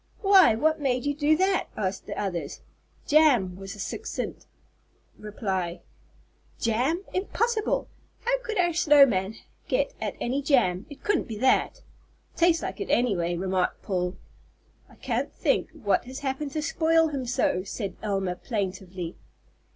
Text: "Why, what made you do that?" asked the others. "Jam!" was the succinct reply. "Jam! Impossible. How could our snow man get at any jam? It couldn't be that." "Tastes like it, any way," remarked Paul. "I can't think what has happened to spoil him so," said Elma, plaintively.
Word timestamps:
"Why, 0.23 0.55
what 0.55 0.81
made 0.81 1.05
you 1.05 1.13
do 1.13 1.37
that?" 1.37 1.67
asked 1.77 2.07
the 2.07 2.19
others. 2.19 2.61
"Jam!" 3.05 3.55
was 3.55 3.73
the 3.73 3.79
succinct 3.79 4.47
reply. 5.19 5.81
"Jam! 6.59 7.03
Impossible. 7.13 7.87
How 8.21 8.39
could 8.41 8.57
our 8.57 8.73
snow 8.73 9.05
man 9.05 9.35
get 9.67 9.93
at 10.01 10.15
any 10.19 10.41
jam? 10.41 10.87
It 10.89 11.03
couldn't 11.03 11.27
be 11.27 11.37
that." 11.37 11.83
"Tastes 12.35 12.63
like 12.63 12.81
it, 12.81 12.89
any 12.89 13.15
way," 13.15 13.37
remarked 13.37 13.83
Paul. 13.83 14.15
"I 14.89 14.95
can't 14.95 15.31
think 15.31 15.69
what 15.69 16.05
has 16.05 16.21
happened 16.21 16.49
to 16.53 16.63
spoil 16.63 17.09
him 17.09 17.27
so," 17.27 17.63
said 17.63 17.95
Elma, 18.01 18.37
plaintively. 18.37 19.15